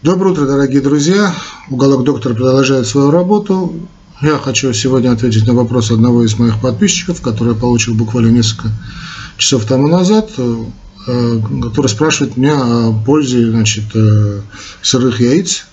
Доброе 0.00 0.30
утро, 0.30 0.46
дорогие 0.46 0.80
друзья. 0.80 1.34
Уголок 1.70 2.04
доктора 2.04 2.32
продолжает 2.32 2.86
свою 2.86 3.10
работу. 3.10 3.74
Я 4.22 4.38
хочу 4.38 4.72
сегодня 4.72 5.10
ответить 5.10 5.44
на 5.44 5.54
вопрос 5.54 5.90
одного 5.90 6.22
из 6.22 6.38
моих 6.38 6.60
подписчиков, 6.60 7.20
который 7.20 7.54
я 7.54 7.58
получил 7.58 7.94
буквально 7.94 8.28
несколько 8.28 8.68
часов 9.38 9.64
тому 9.64 9.88
назад, 9.88 10.30
э, 10.38 11.40
который 11.64 11.88
спрашивает 11.88 12.36
меня 12.36 12.60
о 12.62 12.92
пользе 12.92 13.50
значит, 13.50 13.86
э, 13.94 14.40
сырых 14.82 15.18
яиц 15.18 15.66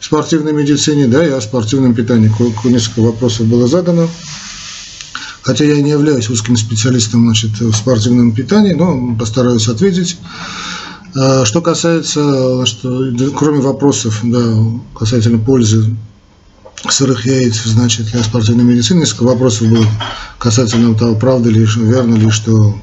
в 0.00 0.04
спортивной 0.04 0.52
медицине, 0.52 1.06
да, 1.06 1.24
и 1.24 1.30
о 1.30 1.40
спортивном 1.40 1.94
питании. 1.94 2.32
Несколько 2.64 3.00
вопросов 3.00 3.46
было 3.46 3.68
задано. 3.68 4.08
Хотя 5.42 5.64
я 5.64 5.80
не 5.80 5.90
являюсь 5.90 6.28
узким 6.28 6.56
специалистом 6.56 7.26
значит, 7.26 7.60
в 7.60 7.72
спортивном 7.72 8.32
питании, 8.32 8.72
но 8.72 9.14
постараюсь 9.16 9.68
ответить. 9.68 10.18
А, 11.16 11.44
что 11.44 11.60
касается, 11.60 12.66
что, 12.66 13.12
кроме 13.36 13.60
вопросов, 13.60 14.20
да, 14.22 14.40
касательно 14.94 15.38
пользы 15.38 15.96
сырых 16.88 17.26
яиц, 17.26 17.62
значит, 17.64 18.06
для 18.06 18.22
спортивной 18.22 18.64
медицины, 18.64 19.00
несколько 19.00 19.24
вопросов 19.24 19.68
было 19.68 19.86
касательно 20.38 20.94
того, 20.94 21.16
правда 21.16 21.50
ли, 21.50 21.66
верно 21.76 22.14
ли, 22.14 22.30
что 22.30 22.78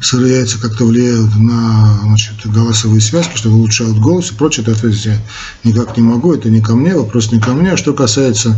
сырые 0.00 0.38
яйца 0.38 0.58
как-то 0.58 0.84
влияют 0.84 1.34
на 1.36 2.00
значит, 2.02 2.34
голосовые 2.44 3.00
связки, 3.00 3.36
что 3.36 3.50
улучшают 3.50 3.98
голос 3.98 4.30
и 4.30 4.34
прочее, 4.34 4.62
это 4.62 4.72
ответить 4.72 5.06
я 5.06 5.18
никак 5.64 5.96
не 5.96 6.02
могу, 6.02 6.34
это 6.34 6.48
не 6.50 6.60
ко 6.60 6.74
мне, 6.74 6.96
вопрос 6.96 7.30
не 7.32 7.40
ко 7.40 7.52
мне. 7.52 7.72
А 7.72 7.76
что 7.76 7.92
касается 7.92 8.56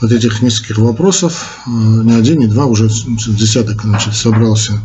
вот 0.00 0.12
этих 0.12 0.42
нескольких 0.42 0.78
вопросов, 0.78 1.62
э, 1.66 1.70
не 1.70 2.12
один, 2.12 2.40
не 2.40 2.46
два, 2.46 2.66
уже 2.66 2.88
десяток 2.88 3.82
значит, 3.82 4.14
собрался 4.14 4.80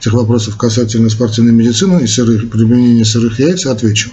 этих 0.00 0.12
вопросов 0.12 0.56
касательно 0.56 1.10
спортивной 1.10 1.52
медицины 1.52 2.02
и 2.02 2.06
сырых, 2.06 2.50
применения 2.50 3.04
сырых 3.04 3.38
яиц, 3.38 3.66
отвечу. 3.66 4.10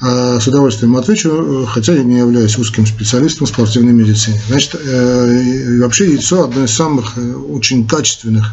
А 0.00 0.40
с 0.40 0.48
удовольствием 0.48 0.96
отвечу, 0.96 1.64
хотя 1.68 1.94
я 1.94 2.02
не 2.02 2.18
являюсь 2.18 2.58
узким 2.58 2.86
специалистом 2.86 3.46
в 3.46 3.50
спортивной 3.50 3.92
медицине. 3.92 4.40
Значит, 4.48 4.74
э, 4.74 5.78
вообще 5.78 6.10
яйцо 6.10 6.44
одно 6.44 6.64
из 6.64 6.72
самых 6.72 7.12
э, 7.16 7.34
очень 7.34 7.86
качественных 7.86 8.52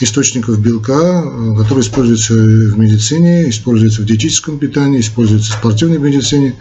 источников 0.00 0.58
белка, 0.58 1.22
который 1.56 1.82
используется 1.82 2.34
в 2.34 2.76
медицине, 2.76 3.48
используется 3.48 4.02
в 4.02 4.06
диетическом 4.06 4.58
питании, 4.58 4.98
используется 4.98 5.52
в 5.52 5.58
спортивной 5.58 5.98
медицине 5.98 6.56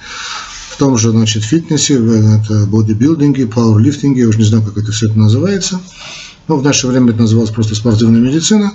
в 0.70 0.78
том 0.78 0.98
же 0.98 1.12
значит, 1.12 1.44
фитнесе, 1.44 1.96
это 1.96 2.66
бодибилдинге, 2.66 3.48
пауэрлифтинге, 3.48 4.22
я 4.22 4.28
уже 4.28 4.40
не 4.40 4.46
знаю, 4.46 4.64
как 4.64 4.78
это 4.78 4.92
все 4.92 5.08
это 5.08 5.18
называется. 5.18 5.80
Но 6.48 6.58
в 6.58 6.64
наше 6.64 6.88
время 6.88 7.12
это 7.12 7.22
называлось 7.22 7.52
просто 7.52 7.76
спортивная 7.76 8.20
медицина. 8.20 8.74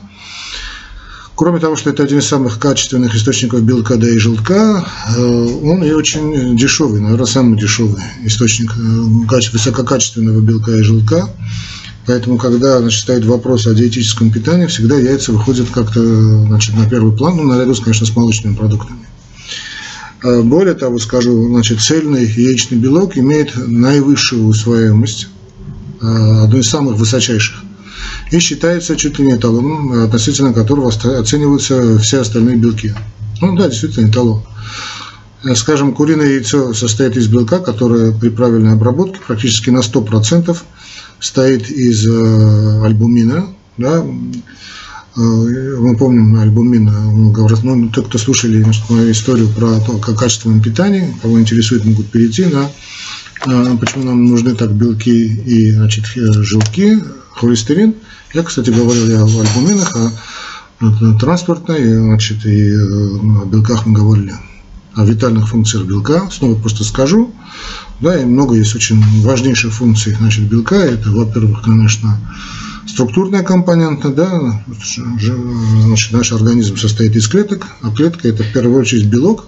Кроме 1.38 1.61
того, 1.61 1.77
что 1.77 1.91
это 1.91 2.02
один 2.02 2.19
из 2.19 2.27
самых 2.27 2.58
качественных 2.58 3.14
источников 3.14 3.62
белка 3.62 3.94
да 3.94 4.08
и 4.08 4.19
желтка, 4.19 4.84
э, 5.16 5.20
он 5.20 5.84
и 5.84 5.92
очень 5.92 6.56
дешевый, 6.56 7.00
наверное, 7.00 7.27
самый 7.27 7.56
дешевый 7.56 8.02
источник 8.24 8.72
э, 8.77 9.50
высококачественного 9.52 10.41
белка 10.41 10.72
и 10.72 10.83
желтка. 10.83 11.28
Поэтому, 12.06 12.39
когда 12.39 12.80
значит, 12.80 13.02
стоит 13.02 13.24
вопрос 13.24 13.69
о 13.69 13.74
диетическом 13.74 14.33
питании, 14.33 14.66
всегда 14.66 14.96
яйца 14.96 15.30
выходят 15.30 15.69
как-то 15.70 16.00
значит, 16.46 16.74
на 16.74 16.91
первый 16.91 17.16
план, 17.16 17.36
ну, 17.36 17.44
наряду, 17.44 17.74
конечно, 17.77 18.06
с 18.06 18.16
молочными 18.16 18.56
продуктами. 18.56 19.06
А 20.24 20.42
более 20.42 20.74
того, 20.74 20.98
скажу, 20.98 21.46
значит, 21.48 21.80
цельный 21.80 22.24
яичный 22.27 22.78
белок 22.78 23.16
имеет 23.16 23.52
наивысшую 23.56 24.46
усвояемость, 24.46 25.28
а, 26.01 26.45
одну 26.45 26.59
из 26.59 26.69
самых 26.69 26.97
высочайших, 26.97 27.63
и 28.31 28.39
считается 28.39 28.97
чуть 28.97 29.19
ли 29.19 29.27
не 29.27 29.37
эталоном, 29.37 30.05
относительно 30.05 30.53
которого 30.53 30.89
оцениваются 30.89 31.99
все 31.99 32.21
остальные 32.21 32.57
белки. 32.57 32.95
Ну 33.41 33.57
да, 33.57 33.69
действительно 33.69 34.09
эталон. 34.09 34.43
Э, 35.45 35.55
скажем, 35.55 35.95
куриное 35.95 36.27
яйцо 36.27 36.75
состоит 36.75 37.17
из 37.17 37.29
белка, 37.29 37.59
которое 37.59 38.13
при 38.13 38.29
правильной 38.29 38.73
обработке 38.73 39.21
практически 39.27 39.71
на 39.71 39.79
100% 39.79 40.57
стоит 41.20 41.70
из 41.70 42.07
э, 42.07 42.85
альбумина, 42.85 43.47
да, 43.77 44.05
Э, 45.19 45.20
мы 45.20 45.97
помним 45.97 46.39
альбумин, 46.39 46.85
ну, 47.64 47.89
те, 47.89 48.03
кто 48.03 48.19
слушали 48.19 48.64
мою 48.89 49.11
историю 49.11 49.48
про 49.48 49.81
то, 49.81 49.98
как 49.98 50.17
качественное 50.17 50.63
питание, 50.63 51.13
кого 51.20 51.41
интересует, 51.41 51.85
могут 51.85 52.07
перейти 52.07 52.45
на 52.45 52.64
э, 52.64 52.69
почему 53.81 54.05
нам 54.05 54.27
нужны 54.27 54.55
так 54.55 54.73
белки 54.73 55.27
и 55.27 55.73
значит, 55.73 56.07
желтки, 56.07 56.98
холестерин. 57.33 57.95
Я, 58.35 58.42
кстати, 58.42 58.70
говорил 58.70 59.07
я 59.09 59.23
о 59.23 59.41
альбуминах, 59.41 59.97
о 60.81 61.19
транспортной, 61.19 61.83
значит, 61.97 62.45
и 62.45 62.70
э, 62.70 62.77
о 62.77 63.47
белках 63.47 63.87
мы 63.87 63.95
говорили, 63.95 64.35
о 64.95 65.05
витальных 65.05 65.48
функциях 65.48 65.87
белка. 65.87 66.29
Снова 66.31 66.55
просто 66.55 66.85
скажу, 66.85 67.33
да, 68.01 68.20
и 68.20 68.25
много 68.25 68.55
есть 68.55 68.75
очень 68.75 69.03
важнейших 69.23 69.73
функций, 69.73 70.14
значит, 70.19 70.45
белка. 70.45 70.77
Это, 70.77 71.11
во-первых, 71.11 71.63
конечно, 71.63 72.20
структурная 72.87 73.42
компонента, 73.42 74.11
да, 74.11 74.63
значит, 74.97 76.13
наш 76.13 76.33
организм 76.33 76.77
состоит 76.77 77.17
из 77.17 77.27
клеток, 77.29 77.67
а 77.83 77.91
клетка 77.91 78.29
это 78.29 78.42
в 78.42 78.53
первую 78.53 78.81
очередь 78.81 79.07
белок, 79.07 79.47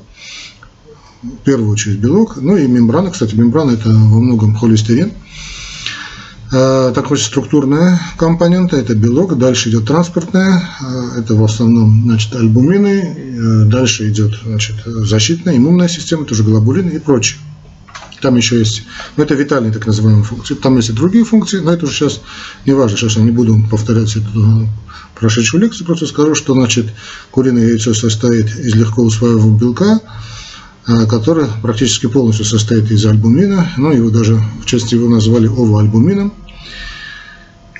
в 1.22 1.44
первую 1.44 1.70
очередь 1.70 1.98
белок, 1.98 2.36
ну 2.36 2.56
и 2.56 2.66
мембрана, 2.66 3.10
кстати, 3.10 3.34
мембрана 3.34 3.72
это 3.72 3.88
во 3.88 4.20
многом 4.20 4.56
холестерин. 4.56 5.12
А, 6.52 6.92
так 6.92 7.10
вот, 7.10 7.20
структурная 7.20 8.00
компонента– 8.16 8.76
это 8.78 8.94
белок, 8.94 9.38
дальше 9.38 9.70
идет 9.70 9.86
транспортная, 9.86 10.62
а, 10.80 11.18
это 11.18 11.34
в 11.34 11.44
основном 11.44 12.02
значит, 12.04 12.34
альбумины, 12.34 13.16
э, 13.16 13.64
дальше 13.66 14.08
идет 14.08 14.34
значит, 14.44 14.76
защитная, 14.84 15.56
иммунная 15.56 15.88
система, 15.88 16.24
тоже 16.24 16.42
глобулины 16.42 16.90
и 16.90 16.98
прочее. 16.98 17.38
Там 18.20 18.36
еще 18.36 18.58
есть, 18.58 18.82
ну 19.16 19.24
это 19.24 19.34
витальные 19.34 19.72
так 19.72 19.86
называемые 19.86 20.24
функции. 20.24 20.54
Там 20.54 20.76
есть 20.76 20.90
и 20.90 20.92
другие 20.92 21.24
функции, 21.24 21.60
но 21.60 21.72
это 21.72 21.86
уже 21.86 21.94
сейчас 21.94 22.20
не 22.66 22.74
важно. 22.74 22.98
Сейчас 22.98 23.16
я 23.16 23.22
не 23.22 23.30
буду 23.30 23.58
повторять 23.70 24.14
эту 24.14 24.68
прошедшую 25.18 25.62
лекцию, 25.62 25.86
просто 25.86 26.06
скажу, 26.06 26.34
что 26.34 26.52
значит 26.52 26.92
куриное 27.30 27.68
яйцо 27.68 27.94
состоит 27.94 28.46
из 28.58 28.74
легко 28.74 29.02
усваиваемого 29.02 29.58
белка, 29.58 30.00
который 30.86 31.46
практически 31.62 32.06
полностью 32.06 32.44
состоит 32.44 32.90
из 32.90 33.04
альбумина, 33.06 33.70
ну 33.76 33.92
его 33.92 34.10
даже 34.10 34.42
в 34.62 34.66
части 34.66 34.94
его 34.94 35.08
назвали 35.08 35.46
овоальбумином, 35.46 36.32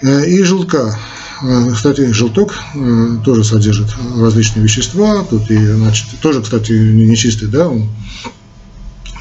э, 0.02 0.26
и 0.28 0.42
желтка. 0.42 0.98
Э, 1.42 1.70
кстати, 1.74 2.12
желток 2.12 2.54
э, 2.74 3.16
тоже 3.24 3.44
содержит 3.44 3.88
различные 4.18 4.62
вещества, 4.64 5.24
тут 5.28 5.50
и, 5.50 5.56
значит, 5.56 6.06
тоже, 6.20 6.42
кстати, 6.42 6.72
не 6.72 7.16
чистый, 7.16 7.48
да, 7.48 7.68
он 7.68 7.88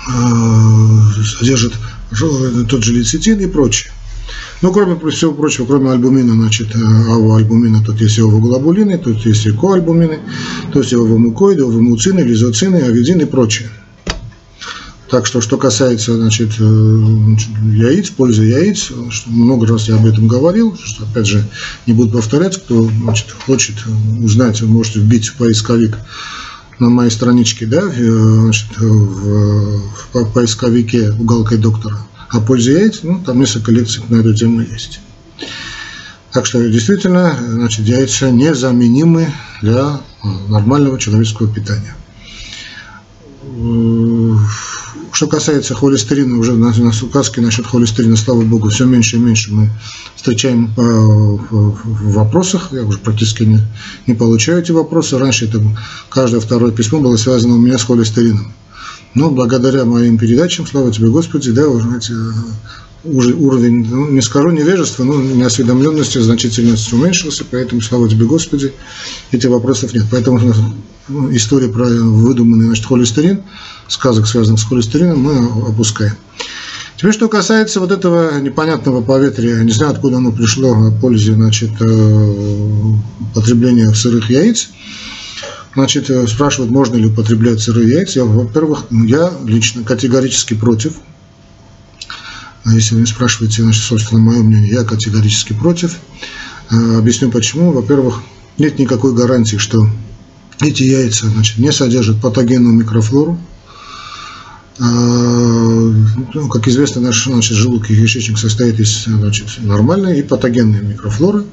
Э, 0.09 1.23
содержит 1.23 1.73
тот 2.69 2.83
же 2.83 2.93
лецитин 2.93 3.39
и 3.39 3.47
прочее. 3.47 3.91
Но 4.61 4.73
кроме 4.73 4.99
всего 5.11 5.33
прочего, 5.33 5.65
кроме 5.65 5.91
альбумина, 5.91 6.33
значит, 6.33 6.75
э, 6.75 6.79
альбумина, 6.79 7.81
тут 7.83 8.01
есть 8.01 8.19
овоглобулины, 8.19 8.97
тут 8.97 9.25
есть 9.25 9.45
и 9.45 9.51
коальбумины, 9.51 10.19
тут 10.73 10.83
есть 10.83 10.93
овомукоиды, 10.93 11.63
овомуцины, 11.63 12.19
лизоцины, 12.19 12.77
авидин 12.77 13.21
и 13.21 13.25
прочее. 13.25 13.69
Так 15.09 15.25
что, 15.25 15.41
что 15.41 15.57
касается 15.57 16.15
значит, 16.15 16.51
э, 16.59 16.63
яиц, 16.63 18.09
пользы 18.09 18.43
яиц, 18.43 18.91
что 19.09 19.29
много 19.29 19.65
раз 19.65 19.87
я 19.87 19.95
об 19.95 20.05
этом 20.05 20.27
говорил, 20.27 20.77
что, 20.83 21.05
опять 21.05 21.25
же, 21.25 21.49
не 21.87 21.93
буду 21.93 22.11
повторять, 22.11 22.57
кто 22.57 22.83
значит, 22.83 23.31
хочет 23.45 23.75
узнать, 24.21 24.61
вы 24.61 24.67
можете 24.67 24.99
вбить 24.99 25.27
в 25.27 25.35
поисковик 25.35 25.97
на 26.79 26.89
моей 26.89 27.11
страничке, 27.11 27.65
да, 27.65 27.81
значит, 27.81 28.77
в, 28.77 29.81
в 30.13 30.33
поисковике 30.33 31.11
уголкой 31.11 31.57
доктора 31.57 31.97
о 32.31 32.39
пользе 32.39 32.73
яиц, 32.73 32.99
ну, 33.03 33.21
там 33.25 33.39
несколько 33.39 33.71
лекций 33.71 34.03
на 34.09 34.17
эту 34.17 34.33
тему 34.33 34.61
есть. 34.61 34.99
Так 36.31 36.45
что 36.45 36.63
действительно, 36.69 37.35
значит, 37.39 37.87
яйца 37.87 38.29
незаменимы 38.29 39.31
для 39.61 39.99
нормального 40.47 40.99
человеческого 40.99 41.51
питания. 41.51 41.95
Что 45.11 45.27
касается 45.27 45.73
холестерина, 45.73 46.37
уже 46.37 46.53
на, 46.53 46.71
на 46.71 46.91
указке 47.01 47.41
насчет 47.41 47.65
холестерина, 47.65 48.15
слава 48.15 48.41
богу, 48.41 48.69
все 48.69 48.85
меньше 48.85 49.17
и 49.17 49.19
меньше 49.19 49.51
мы 49.51 49.69
встречаем 50.15 50.71
э, 50.77 50.81
в 50.81 52.13
вопросах. 52.13 52.69
Я 52.71 52.83
уже 52.83 52.99
практически 52.99 53.43
не, 53.43 53.59
не 54.05 54.13
получаю 54.13 54.59
эти 54.59 54.71
вопросы. 54.71 55.17
Раньше 55.17 55.45
это 55.45 55.61
каждое 56.09 56.39
второе 56.39 56.71
письмо 56.71 56.99
было 56.99 57.17
связано 57.17 57.55
у 57.55 57.57
меня 57.57 57.79
с 57.79 57.83
холестерином. 57.83 58.53
Но 59.15 59.31
благодаря 59.31 59.85
моим 59.85 60.17
передачам, 60.17 60.67
слава 60.67 60.91
тебе 60.91 61.09
Господи, 61.09 61.51
да, 61.51 61.67
уже 61.67 61.87
знаете, 61.87 62.13
уже 63.03 63.33
уровень, 63.33 63.87
ну, 63.89 64.09
не 64.09 64.21
скажу 64.21 64.51
невежества, 64.51 65.03
но 65.03 65.21
неосведомленности 65.21 66.19
значительно 66.19 66.75
уменьшился, 66.91 67.45
поэтому, 67.49 67.81
слава 67.81 68.09
тебе 68.09 68.25
Господи, 68.25 68.73
этих 69.31 69.49
вопросов 69.49 69.93
нет. 69.93 70.05
Поэтому 70.11 70.39
ну, 71.07 71.35
история 71.35 71.69
про 71.69 71.85
выдуманный 71.85 72.65
значит, 72.65 72.85
холестерин, 72.85 73.43
сказок, 73.87 74.27
связанных 74.27 74.59
с 74.59 74.65
холестерином, 74.65 75.19
мы 75.19 75.69
опускаем. 75.69 76.15
Теперь, 76.97 77.13
что 77.13 77.29
касается 77.29 77.79
вот 77.79 77.91
этого 77.91 78.39
непонятного 78.39 79.01
поветрия, 79.01 79.63
не 79.63 79.71
знаю, 79.71 79.93
откуда 79.93 80.17
оно 80.17 80.33
пришло 80.33 80.73
о 80.73 80.91
пользе 80.91 81.33
значит, 81.33 81.71
э, 81.79 82.33
потребления 83.33 83.93
сырых 83.93 84.29
яиц. 84.29 84.69
Значит, 85.73 86.09
э, 86.09 86.27
спрашивают, 86.27 86.71
можно 86.71 86.95
ли 86.95 87.05
употреблять 87.05 87.59
сырые 87.59 87.89
яйца. 87.89 88.25
Во-первых, 88.25 88.85
я 88.89 89.31
лично 89.45 89.83
категорически 89.83 90.55
против. 90.55 90.93
А 92.65 92.73
если 92.73 92.95
вы 92.95 93.05
спрашиваете, 93.05 93.63
значит, 93.63 93.83
собственно, 93.83 94.21
мое 94.21 94.41
мнение, 94.41 94.71
я 94.71 94.83
категорически 94.83 95.53
против. 95.53 95.97
Э, 96.71 96.97
объясню 96.97 97.31
почему. 97.31 97.71
Во-первых, 97.71 98.21
нет 98.57 98.79
никакой 98.79 99.13
гарантии, 99.13 99.57
что 99.57 99.87
эти 100.59 100.83
яйца 100.83 101.27
значит, 101.27 101.57
не 101.57 101.71
содержат 101.71 102.19
патогенную 102.21 102.73
микрофлору. 102.73 103.39
А, 104.81 104.83
ну, 104.85 106.47
как 106.49 106.67
известно, 106.67 107.01
наш 107.01 107.25
значит, 107.25 107.55
желудок 107.55 107.89
и 107.91 107.95
кишечник 107.95 108.37
состоит 108.37 108.79
из 108.79 109.05
значит, 109.05 109.47
нормальной 109.59 110.19
и 110.19 110.23
патогенной 110.23 110.81
микрофлоры. 110.81 111.45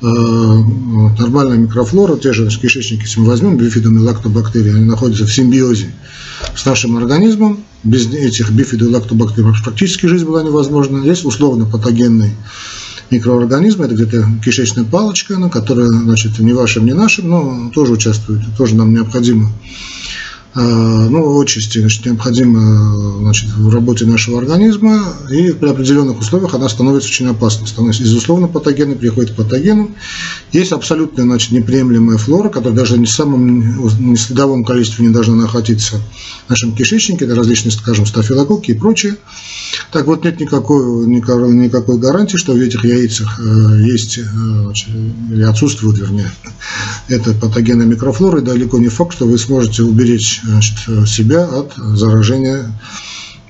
А, 0.00 0.06
нормальная 0.06 1.56
микрофлора, 1.56 2.16
те 2.16 2.32
же 2.32 2.48
кишечники, 2.48 3.02
если 3.02 3.20
мы 3.20 3.26
возьмем, 3.26 3.56
бифидум 3.56 3.98
и 3.98 4.02
лактобактерии, 4.02 4.74
они 4.74 4.84
находятся 4.84 5.26
в 5.26 5.32
симбиозе 5.32 5.92
с 6.54 6.64
нашим 6.64 6.96
организмом. 6.96 7.64
Без 7.82 8.06
этих 8.06 8.50
бифидов 8.50 8.88
и 8.88 8.92
лактобактерий 8.92 9.52
практически 9.62 10.06
жизнь 10.06 10.24
была 10.24 10.42
невозможна. 10.42 11.04
Есть 11.04 11.24
условно 11.24 11.64
патогенный 11.64 12.30
микроорганизмы, 13.10 13.86
это 13.86 13.94
где-то 13.94 14.28
кишечная 14.44 14.84
палочка, 14.84 15.36
она, 15.36 15.48
которая, 15.48 15.88
значит, 15.88 16.38
не 16.38 16.52
вашим, 16.52 16.86
не 16.86 16.92
нашим, 16.92 17.28
но 17.28 17.70
тоже 17.74 17.92
участвует, 17.92 18.42
тоже 18.56 18.74
нам 18.74 18.92
необходимо 18.92 19.50
ну, 20.54 21.40
отчасти 21.40 21.78
значит, 21.78 22.06
необходимо 22.06 23.18
значит, 23.18 23.50
в 23.50 23.72
работе 23.72 24.06
нашего 24.06 24.38
организма, 24.38 25.04
и 25.30 25.52
при 25.52 25.68
определенных 25.68 26.18
условиях 26.20 26.54
она 26.54 26.68
становится 26.68 27.08
очень 27.08 27.28
опасной. 27.28 27.68
Становится 27.68 28.02
из 28.02 28.14
условно 28.14 28.48
патогенной, 28.48 28.96
приходит 28.96 29.32
к 29.32 29.36
патогену. 29.36 29.90
Есть 30.52 30.72
абсолютно 30.72 31.24
значит, 31.24 31.52
неприемлемая 31.52 32.18
флора, 32.18 32.48
которая 32.48 32.76
даже 32.76 32.98
не 32.98 33.06
в 33.06 33.10
самом 33.10 34.16
следовом 34.16 34.64
количестве 34.64 35.06
не 35.06 35.12
должна 35.12 35.34
находиться 35.34 36.00
в 36.46 36.50
нашем 36.50 36.74
кишечнике, 36.74 37.26
это 37.26 37.34
различные, 37.34 37.72
скажем, 37.72 38.06
стафилококки 38.06 38.70
и 38.70 38.74
прочее. 38.74 39.16
Так 39.90 40.06
вот, 40.06 40.24
нет 40.24 40.38
никакой, 40.38 41.06
никакой, 41.06 41.54
никакой 41.54 41.98
гарантии, 41.98 42.36
что 42.36 42.52
в 42.52 42.56
этих 42.56 42.84
яйцах 42.84 43.40
э, 43.40 43.80
есть, 43.86 44.18
э, 44.18 44.22
или 45.30 45.42
отсутствует, 45.42 45.98
вернее, 45.98 46.30
эта 47.08 47.32
патогенная 47.32 47.86
микрофлора, 47.86 48.40
и 48.40 48.44
далеко 48.44 48.78
не 48.78 48.88
факт, 48.88 49.14
что 49.14 49.26
вы 49.26 49.38
сможете 49.38 49.84
уберечь 49.84 50.42
значит, 50.44 50.76
себя 51.08 51.44
от 51.44 51.72
заражения 51.76 52.70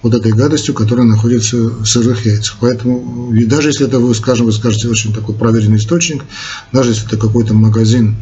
вот 0.02 0.14
этой 0.14 0.32
гадостью, 0.32 0.74
которая 0.74 1.06
находится 1.06 1.56
в 1.56 1.84
сырых 1.84 2.24
яйцах. 2.24 2.56
Поэтому, 2.60 3.32
и 3.34 3.44
даже 3.44 3.70
если 3.70 3.86
это 3.86 3.98
вы, 3.98 4.14
скажем, 4.14 4.46
вы 4.46 4.52
скажете 4.52 4.88
очень 4.88 5.12
такой 5.12 5.34
проверенный 5.34 5.78
источник, 5.78 6.24
даже 6.72 6.90
если 6.90 7.06
это 7.06 7.16
какой-то 7.16 7.54
магазин, 7.54 8.16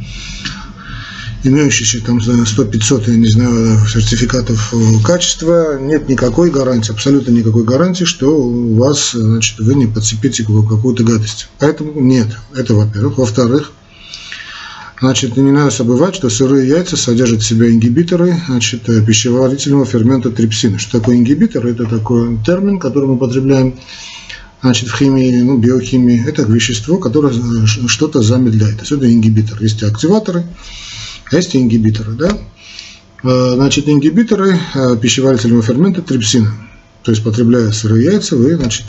имеющийся 1.47 2.05
там 2.05 2.19
100-500, 2.19 3.11
я 3.11 3.17
не 3.17 3.29
знаю, 3.29 3.79
сертификатов 3.87 4.75
качества, 5.05 5.79
нет 5.81 6.09
никакой 6.09 6.51
гарантии, 6.51 6.93
абсолютно 6.93 7.31
никакой 7.31 7.65
гарантии, 7.65 8.05
что 8.05 8.29
у 8.29 8.75
вас, 8.75 9.13
значит, 9.13 9.59
вы 9.61 9.75
не 9.75 9.87
подцепите 9.87 10.45
какую-то 10.45 11.05
гадость. 11.05 11.49
Поэтому 11.59 12.01
нет, 12.01 12.29
это 12.55 12.75
во-первых. 12.75 13.19
Во-вторых, 13.19 13.73
Значит, 14.99 15.37
не 15.37 15.53
надо 15.53 15.71
забывать, 15.71 16.15
что 16.15 16.31
сырые 16.31 16.69
яйца 16.69 16.97
содержат 16.97 17.43
в 17.43 17.47
себе 17.47 17.71
ингибиторы 17.71 18.35
значит, 18.49 18.89
э, 18.89 19.05
пищеварительного 19.05 19.85
фермента 19.85 20.31
трипсина. 20.31 20.79
Что 20.79 21.01
такое 21.01 21.17
ингибитор? 21.17 21.67
Это 21.67 21.85
такой 21.85 22.39
термин, 22.47 22.79
который 22.79 23.07
мы 23.07 23.15
употребляем 23.17 23.75
значит, 24.63 24.89
в 24.89 24.97
химии, 24.97 25.43
ну, 25.43 25.59
биохимии. 25.59 26.27
Это 26.27 26.43
вещество, 26.45 26.97
которое 26.97 27.35
э, 27.35 27.67
что-то 27.67 28.23
замедляет. 28.23 28.77
То 28.77 28.83
есть 28.83 28.93
это 28.93 29.13
ингибитор. 29.13 29.63
Есть 29.63 29.83
акциваторы, 29.83 30.47
есть 31.33 31.57
ингибиторы. 31.57 32.13
Да? 32.13 32.39
Э, 33.23 33.53
значит, 33.55 33.89
ингибиторы 33.89 34.59
пищеварительного 35.01 35.63
фермента 35.63 36.03
трипсина. 36.03 36.53
То 37.03 37.13
есть, 37.13 37.23
потребляя 37.23 37.71
сырые 37.73 38.07
яйца, 38.13 38.37
вы 38.37 38.57
значит, 38.57 38.87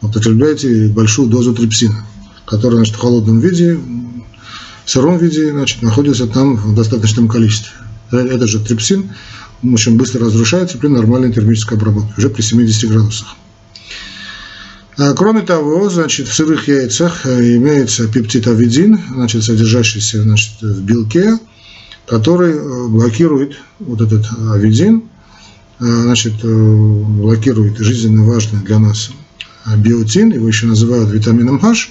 употребляете 0.00 0.88
большую 0.88 1.28
дозу 1.28 1.54
трипсина, 1.54 2.04
которая 2.44 2.76
значит, 2.76 2.96
в 2.96 2.98
холодном 2.98 3.40
виде 3.40 3.78
в 4.84 4.90
сыром 4.90 5.18
виде 5.18 5.50
значит, 5.52 5.82
находится 5.82 6.26
там 6.26 6.56
в 6.56 6.74
достаточном 6.74 7.28
количестве. 7.28 7.72
Этот 8.10 8.48
же 8.48 8.60
трипсин 8.60 9.10
очень 9.62 9.96
быстро 9.96 10.26
разрушается 10.26 10.76
при 10.78 10.88
нормальной 10.88 11.32
термической 11.32 11.78
обработке, 11.78 12.12
уже 12.18 12.28
при 12.28 12.42
70 12.42 12.90
градусах. 12.90 13.36
А, 15.02 15.14
кроме 15.14 15.40
того, 15.40 15.90
значит, 15.90 16.28
в 16.28 16.32
сырых 16.32 16.68
яйцах 16.68 17.26
э, 17.26 17.56
имеется 17.56 18.06
пептид 18.06 18.46
авидин, 18.46 19.00
значит, 19.12 19.42
содержащийся 19.42 20.22
значит, 20.22 20.62
в 20.62 20.80
белке, 20.82 21.40
который 22.06 22.52
э, 22.52 22.86
блокирует 22.86 23.56
вот 23.80 24.00
этот 24.00 24.24
авидин, 24.52 25.02
э, 25.80 25.84
значит, 25.84 26.34
блокирует 26.44 27.78
жизненно 27.78 28.22
важный 28.22 28.60
для 28.60 28.78
нас 28.78 29.10
биотин, 29.76 30.30
его 30.34 30.46
еще 30.46 30.66
называют 30.66 31.10
витамином 31.10 31.58
H, 31.60 31.90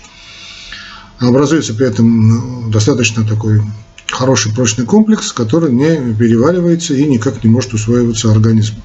Образуется 1.20 1.74
при 1.74 1.88
этом 1.88 2.72
достаточно 2.72 3.28
такой 3.28 3.62
хороший 4.08 4.54
прочный 4.54 4.86
комплекс, 4.86 5.34
который 5.34 5.72
не 5.74 6.16
переваривается 6.16 6.94
и 6.94 7.06
никак 7.06 7.44
не 7.44 7.50
может 7.50 7.74
усваиваться 7.74 8.32
организмом. 8.32 8.82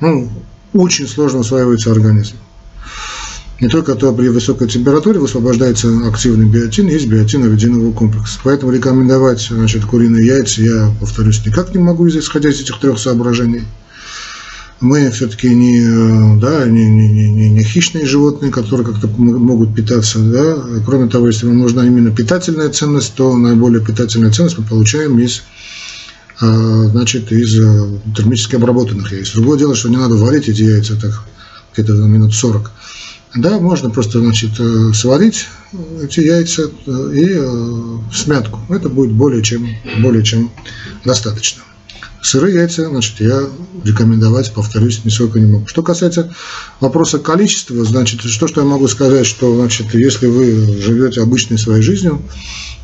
Ну, 0.00 0.30
очень 0.72 1.06
сложно 1.06 1.40
усваивается 1.40 1.92
организм. 1.92 2.36
Не 3.60 3.68
только 3.68 3.94
то 3.94 4.12
при 4.12 4.26
высокой 4.28 4.68
температуре 4.68 5.20
высвобождается 5.20 5.88
активный 6.08 6.46
биотин, 6.46 6.88
есть 6.88 7.06
биотиновидиновый 7.06 7.92
комплекс. 7.92 8.38
Поэтому 8.42 8.72
рекомендовать 8.72 9.40
значит, 9.40 9.84
куриные 9.84 10.26
яйца 10.26 10.62
я, 10.62 10.92
повторюсь, 10.98 11.46
никак 11.46 11.72
не 11.72 11.80
могу, 11.80 12.08
исходя 12.08 12.50
из 12.50 12.60
этих 12.60 12.80
трех 12.80 12.98
соображений 12.98 13.62
мы 14.82 15.10
все-таки 15.12 15.48
не, 15.54 16.40
да, 16.40 16.66
не, 16.66 16.86
не, 16.86 17.08
не, 17.08 17.50
не 17.50 17.62
хищные 17.62 18.04
животные, 18.04 18.50
которые 18.50 18.84
как-то 18.84 19.06
могут 19.06 19.74
питаться. 19.76 20.18
Да? 20.18 20.56
Кроме 20.84 21.08
того, 21.08 21.28
если 21.28 21.46
вам 21.46 21.60
нужна 21.60 21.86
именно 21.86 22.10
питательная 22.10 22.68
ценность, 22.68 23.14
то 23.14 23.36
наиболее 23.36 23.80
питательная 23.80 24.32
ценность 24.32 24.58
мы 24.58 24.64
получаем 24.64 25.20
из 25.20 25.44
э, 26.40 26.88
значит, 26.90 27.30
из 27.30 27.56
э, 27.60 27.98
термически 28.16 28.56
обработанных 28.56 29.12
яиц. 29.12 29.32
Другое 29.34 29.56
дело, 29.56 29.76
что 29.76 29.88
не 29.88 29.98
надо 29.98 30.16
варить 30.16 30.48
эти 30.48 30.62
яйца 30.62 31.00
так 31.00 31.22
где-то 31.72 31.92
минут 31.92 32.34
40. 32.34 32.70
Да, 33.36 33.58
можно 33.58 33.88
просто 33.88 34.20
значит, 34.20 34.50
сварить 34.94 35.46
эти 36.02 36.20
яйца 36.20 36.70
и 36.86 37.40
смятку. 38.12 38.60
Это 38.68 38.90
будет 38.90 39.12
более 39.12 39.42
чем, 39.42 39.66
более 40.00 40.22
чем 40.22 40.50
достаточно. 41.04 41.62
Сырые 42.20 42.54
яйца, 42.56 42.86
значит, 42.88 43.20
я 43.20 43.48
рекомендовать, 43.82 44.52
повторюсь, 44.52 45.04
нисколько 45.04 45.40
не 45.40 45.50
могу. 45.50 45.66
Что 45.66 45.82
касается 45.82 46.32
вопроса 46.78 47.18
количества, 47.18 47.84
значит, 47.84 48.20
что, 48.20 48.46
что 48.46 48.60
я 48.60 48.66
могу 48.66 48.86
сказать, 48.86 49.26
что, 49.26 49.56
значит, 49.56 49.94
если 49.94 50.26
вы 50.26 50.80
живете 50.80 51.22
обычной 51.22 51.58
своей 51.58 51.82
жизнью, 51.82 52.22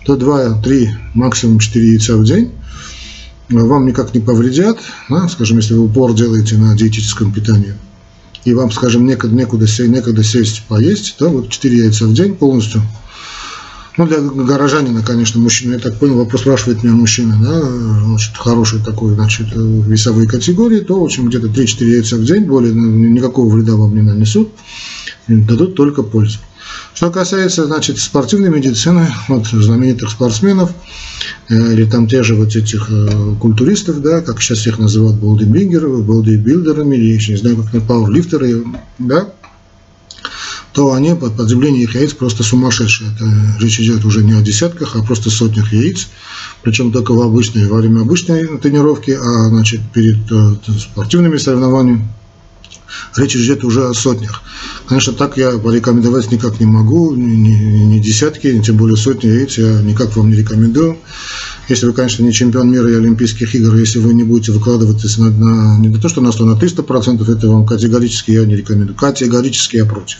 то 0.04 0.16
2, 0.16 0.62
3, 0.62 0.90
максимум 1.14 1.58
4 1.60 1.88
яйца 1.88 2.16
в 2.16 2.24
день 2.24 2.52
вам 3.48 3.86
никак 3.86 4.14
не 4.14 4.20
повредят, 4.20 4.78
да, 5.08 5.28
скажем, 5.28 5.58
если 5.58 5.74
вы 5.74 5.84
упор 5.84 6.14
делаете 6.14 6.56
на 6.56 6.74
диетическом 6.74 7.32
питании, 7.32 7.74
и 8.44 8.54
вам, 8.54 8.70
скажем, 8.70 9.06
некуда, 9.06 9.34
некуда, 9.34 9.66
некуда 9.86 10.24
сесть 10.24 10.62
поесть, 10.68 11.16
да, 11.18 11.28
вот 11.28 11.50
4 11.50 11.78
яйца 11.78 12.06
в 12.06 12.14
день 12.14 12.34
полностью– 12.34 12.82
ну, 13.98 14.06
для 14.06 14.20
горожанина, 14.20 15.02
конечно, 15.02 15.40
мужчина, 15.40 15.72
я 15.74 15.80
так 15.80 15.96
понял, 15.96 16.18
вопрос 16.18 16.42
спрашивает 16.42 16.84
меня 16.84 16.94
мужчина, 16.94 17.36
да, 17.42 17.60
значит, 17.60 18.36
хороший 18.36 18.78
такой, 18.78 19.14
значит, 19.14 19.48
весовые 19.52 20.28
категории, 20.28 20.78
то, 20.78 21.00
в 21.00 21.02
общем, 21.02 21.26
где-то 21.26 21.48
3-4 21.48 21.84
яйца 21.84 22.16
в 22.16 22.24
день, 22.24 22.44
более 22.44 22.72
ну, 22.72 22.86
никакого 22.86 23.52
вреда 23.52 23.74
вам 23.74 23.96
не 23.96 24.02
нанесут, 24.02 24.52
дадут 25.26 25.74
только 25.74 26.04
пользу. 26.04 26.38
Что 26.98 27.12
касается, 27.12 27.64
значит, 27.64 28.00
спортивной 28.00 28.50
медицины, 28.50 29.06
вот 29.28 29.46
знаменитых 29.46 30.10
спортсменов, 30.10 30.72
э, 31.48 31.54
или 31.72 31.84
там 31.84 32.08
те 32.08 32.24
же 32.24 32.34
вот 32.34 32.56
этих 32.56 32.90
э, 32.90 33.36
культуристов, 33.38 34.02
да, 34.02 34.20
как 34.20 34.42
сейчас 34.42 34.66
их 34.66 34.80
называют 34.80 35.14
бодибилдерами, 35.14 36.02
бодибилдерами, 36.02 36.96
или 36.96 37.14
еще 37.14 37.34
не 37.34 37.38
знаю, 37.38 37.64
как 37.70 37.84
пауэрлифтеры, 37.84 38.64
да, 38.98 39.28
то 40.72 40.92
они 40.92 41.14
под 41.14 41.36
потребление 41.36 41.84
их 41.84 41.94
яиц 41.94 42.14
просто 42.14 42.42
сумасшедшие. 42.42 43.12
Это 43.14 43.30
речь 43.60 43.78
идет 43.78 44.04
уже 44.04 44.24
не 44.24 44.32
о 44.32 44.42
десятках, 44.42 44.96
а 44.96 45.04
просто 45.04 45.30
сотнях 45.30 45.72
яиц. 45.72 46.08
Причем 46.62 46.90
только 46.90 47.12
в 47.12 47.20
обычной, 47.20 47.68
во 47.68 47.76
время 47.76 48.00
обычной 48.00 48.58
тренировки, 48.58 49.12
а 49.12 49.48
значит, 49.50 49.82
перед 49.94 50.18
э, 50.32 50.56
спортивными 50.80 51.36
соревнованиями 51.36 52.08
речь 53.16 53.36
идет 53.36 53.64
уже 53.64 53.88
о 53.88 53.94
сотнях. 53.94 54.42
Конечно, 54.86 55.12
так 55.12 55.36
я 55.36 55.58
порекомендовать 55.58 56.30
никак 56.32 56.60
не 56.60 56.66
могу, 56.66 57.14
ни 57.14 57.98
десятки, 57.98 58.48
ни 58.48 58.62
тем 58.62 58.76
более 58.76 58.96
сотни 58.96 59.28
яиц 59.28 59.58
я 59.58 59.80
никак 59.82 60.16
вам 60.16 60.30
не 60.30 60.36
рекомендую. 60.36 60.98
Если 61.68 61.86
вы, 61.86 61.92
конечно, 61.92 62.22
не 62.22 62.32
чемпион 62.32 62.70
мира 62.70 62.90
и 62.90 62.94
Олимпийских 62.94 63.54
игр, 63.54 63.74
если 63.74 63.98
вы 63.98 64.14
не 64.14 64.24
будете 64.24 64.52
выкладываться 64.52 65.20
на, 65.20 65.30
на 65.30 65.78
не 65.78 65.94
то, 65.98 66.08
что 66.08 66.20
на 66.20 66.32
100, 66.32 66.44
на 66.46 66.52
300%, 66.52 67.30
это 67.30 67.48
вам 67.48 67.66
категорически 67.66 68.30
я 68.30 68.44
не 68.46 68.56
рекомендую. 68.56 68.96
Категорически 68.96 69.76
я 69.76 69.84
против. 69.84 70.18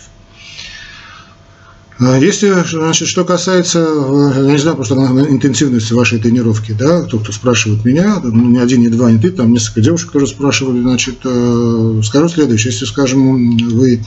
А 1.99 2.17
если, 2.17 2.55
значит, 2.71 3.09
что 3.09 3.25
касается, 3.25 3.79
э, 3.79 4.45
я 4.45 4.51
не 4.53 4.57
знаю, 4.57 4.77
просто 4.77 4.95
интенсивности 4.95 5.91
вашей 5.91 6.17
тренировки, 6.19 6.71
да, 6.71 7.03
тот, 7.03 7.23
кто 7.23 7.33
спрашивает 7.33 7.83
меня, 7.83 8.21
ну, 8.23 8.51
не 8.51 8.57
один, 8.57 8.79
не 8.79 8.87
два, 8.87 9.11
не 9.11 9.19
три, 9.19 9.31
там 9.31 9.51
несколько 9.51 9.81
девушек 9.81 10.11
тоже 10.11 10.27
спрашивали, 10.27 10.81
значит, 10.81 11.15
э, 11.25 12.01
скажу 12.05 12.29
следующее, 12.29 12.71
если, 12.71 12.85
скажем, 12.85 13.57
вы 13.57 14.01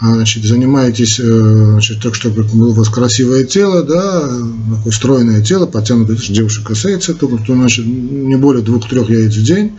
значит, 0.00 0.44
занимаетесь, 0.44 1.18
э, 1.18 1.24
значит, 1.24 2.00
так, 2.00 2.14
чтобы 2.14 2.44
было 2.44 2.68
у 2.68 2.74
вас 2.74 2.88
красивое 2.88 3.42
тело, 3.42 3.82
да, 3.82 4.30
такое 4.76 4.92
стройное 4.92 5.42
тело, 5.42 5.66
подтянутое, 5.66 6.16
девушек 6.16 6.64
касается, 6.64 7.12
то, 7.14 7.26
то 7.26 7.54
значит, 7.54 7.86
не 7.86 8.36
более 8.36 8.62
двух-трех 8.62 9.10
яиц 9.10 9.34
в 9.34 9.42
день, 9.42 9.72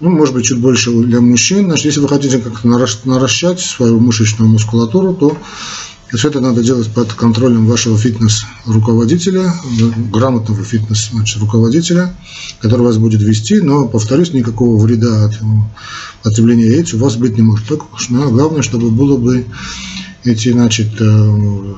ну, 0.00 0.10
может 0.10 0.34
быть, 0.34 0.46
чуть 0.46 0.58
больше 0.58 0.90
для 0.90 1.20
мужчин. 1.20 1.66
Значит, 1.66 1.86
если 1.86 2.00
вы 2.00 2.08
хотите 2.08 2.38
как-то 2.38 2.66
наращать 3.04 3.60
свою 3.60 4.00
мышечную 4.00 4.50
мускулатуру, 4.50 5.14
то 5.14 5.38
все 6.12 6.28
это 6.28 6.40
надо 6.40 6.62
делать 6.62 6.88
под 6.90 7.12
контролем 7.12 7.66
вашего 7.66 7.98
фитнес-руководителя, 7.98 9.52
грамотного 10.12 10.62
фитнес-руководителя, 10.62 12.14
который 12.60 12.82
вас 12.82 12.98
будет 12.98 13.22
вести, 13.22 13.60
но, 13.60 13.88
повторюсь, 13.88 14.32
никакого 14.32 14.80
вреда 14.80 15.24
от 15.24 15.38
потребления 16.22 16.66
яиц 16.66 16.94
у 16.94 16.98
вас 16.98 17.16
быть 17.16 17.36
не 17.36 17.42
может. 17.42 17.66
Только 17.66 17.86
ну, 18.10 18.30
главное, 18.30 18.62
чтобы 18.62 18.90
было 18.90 19.16
бы 19.16 19.46
эти, 20.24 20.52
значит, 20.52 20.92
э, 21.00 21.74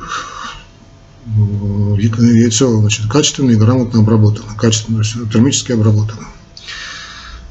яйцо 1.99 2.81
значит, 2.81 3.07
качественно 3.11 3.51
и 3.51 3.57
грамотно 3.57 4.01
обработано, 4.01 4.55
качественно, 4.57 5.03
термически 5.33 5.73
обработано. 5.73 6.27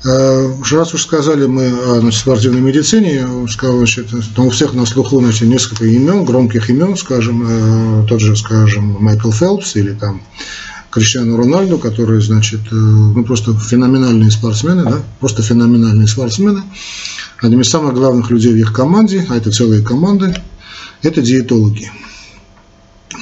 Э, 0.06 0.54
раз 0.72 0.94
уж 0.94 1.02
сказали 1.02 1.48
мы 1.48 1.68
о 1.68 2.12
спортивной 2.12 2.62
медицине, 2.62 3.26
сказал, 3.50 3.78
значит, 3.78 4.08
там 4.36 4.48
у 4.48 4.50
всех 4.52 4.76
на 4.76 4.86
слуху 4.86 5.20
значит, 5.20 5.48
несколько 5.48 5.86
имен, 5.86 6.26
громких 6.26 6.70
имен, 6.70 6.96
скажем, 6.96 7.44
э, 7.48 8.06
тот 8.08 8.22
же, 8.22 8.36
скажем, 8.36 8.98
Майкл 9.00 9.32
Фелпс 9.32 9.76
или 9.78 9.94
там 9.94 10.22
Криштиану 10.92 11.38
Рональду, 11.38 11.80
которые, 11.80 12.22
значит, 12.22 12.62
э, 12.72 12.76
ну, 12.76 13.24
просто 13.24 13.58
феноменальные 13.58 14.30
спортсмены, 14.30 14.84
да, 14.84 15.00
просто 15.20 15.42
феноменальные 15.42 16.08
спортсмены. 16.08 16.62
Одним 17.42 17.62
из 17.62 17.70
самых 17.70 17.96
главных 17.96 18.30
людей 18.30 18.54
в 18.54 18.58
их 18.58 18.74
команде, 18.74 19.26
а 19.28 19.36
это 19.36 19.52
целые 19.52 19.82
команды, 19.82 20.36
это 21.02 21.24
диетологи. 21.24 21.92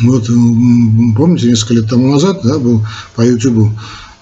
Вот, 0.01 0.27
помните, 0.27 1.47
несколько 1.47 1.75
лет 1.75 1.89
тому 1.89 2.11
назад, 2.11 2.41
да, 2.43 2.59
был 2.59 2.85
по 3.15 3.21
YouTube 3.21 3.69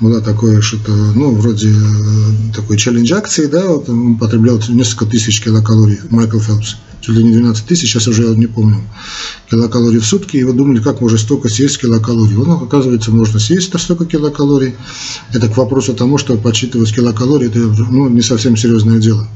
была 0.01 0.20
такое 0.20 0.62
что-то, 0.62 0.91
ну, 0.91 1.36
вроде 1.36 1.70
э, 1.70 2.53
такой 2.55 2.77
челлендж 2.77 3.13
акции, 3.13 3.46
да, 3.46 3.67
вот 3.67 3.88
он 3.88 4.17
потреблял 4.17 4.60
несколько 4.67 5.05
тысяч 5.05 5.41
килокалорий, 5.41 6.00
Майкл 6.10 6.39
Фелпс, 6.39 6.77
чуть 7.01 7.15
ли 7.15 7.24
не 7.24 7.31
12 7.31 7.65
тысяч, 7.65 7.91
сейчас 7.91 8.08
уже 8.08 8.24
я 8.24 8.36
не 8.36 8.48
помню, 8.48 8.81
килокалорий 9.50 10.00
в 10.00 10.05
сутки, 10.05 10.38
и 10.38 10.43
вы 10.43 10.53
думали, 10.53 10.81
как 10.81 11.01
можно 11.01 11.20
столько 11.20 11.50
съесть 11.50 11.79
килокалорий. 11.79 12.36
Он, 12.36 12.63
оказывается, 12.63 13.12
можно 13.12 13.39
съесть 13.39 13.72
столько 13.79 14.05
килокалорий. 14.05 14.75
Это 15.31 15.48
к 15.48 15.58
вопросу 15.58 15.93
тому, 15.93 16.17
что 16.17 16.36
подсчитывать 16.36 16.93
килокалории, 16.93 17.48
это 17.48 17.60
ну, 17.60 18.10
не 18.10 18.22
совсем 18.22 18.58
серьезное 18.58 19.00
дело. 19.00 19.27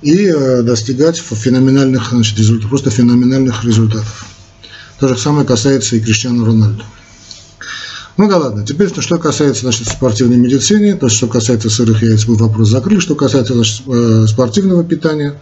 И 0.00 0.26
э, 0.26 0.62
достигать 0.62 1.18
феноменальных 1.18 2.10
значит, 2.10 2.38
результатов, 2.38 2.70
просто 2.70 2.90
феноменальных 2.90 3.64
результатов. 3.64 4.26
То 5.00 5.08
же 5.08 5.18
самое 5.18 5.44
касается 5.44 5.96
и 5.96 6.00
Криштиану 6.00 6.44
Рональду. 6.44 6.84
Ну 8.18 8.28
да 8.28 8.36
ладно, 8.36 8.64
теперь 8.64 8.88
что 8.88 9.18
касается 9.18 9.62
значит, 9.62 9.88
спортивной 9.88 10.36
медицины, 10.36 10.94
то, 10.96 11.08
что 11.08 11.28
касается 11.28 11.70
сырых 11.70 12.02
яиц, 12.02 12.26
мы 12.28 12.36
вопрос 12.36 12.68
закрыли, 12.68 13.00
что 13.00 13.14
касается 13.14 13.54
значит, 13.54 13.82
э, 13.86 14.26
спортивного 14.28 14.84
питания. 14.84 15.40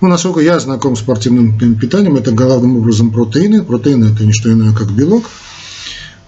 Ну, 0.00 0.08
насколько 0.08 0.40
я 0.40 0.58
знаком 0.58 0.96
с 0.96 0.98
спортивным 0.98 1.56
питанием, 1.78 2.16
это 2.16 2.32
главным 2.32 2.76
образом 2.76 3.10
протеины. 3.10 3.62
Протеины– 3.62 4.04
это 4.12 4.24
не 4.24 4.32
что 4.32 4.52
иное, 4.52 4.74
как 4.74 4.90
белок. 4.90 5.24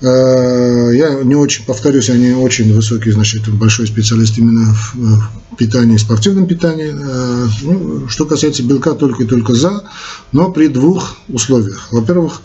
Э, 0.01 0.91
я 0.95 1.23
не 1.23 1.35
очень, 1.35 1.65
повторюсь, 1.65 2.09
я 2.09 2.17
не 2.17 2.33
очень 2.33 2.73
высокий, 2.73 3.11
значит, 3.11 3.49
большой 3.49 3.87
специалист 3.87 4.39
именно 4.39 4.75
в 4.95 5.57
питании, 5.57 5.99
спортивном 5.99 6.47
питании. 6.47 6.95
Э, 6.95 7.49
ну, 7.63 8.09
что 8.09 8.25
касается 8.25 8.63
белка, 8.63 8.93
только 8.93 9.25
и 9.25 9.27
только 9.27 9.55
за, 9.55 9.83
но 10.33 10.51
при 10.51 10.69
двух 10.69 11.17
условиях. 11.29 11.89
Во-первых, 11.91 12.41